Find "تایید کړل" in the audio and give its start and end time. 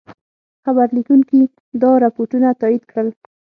2.61-3.07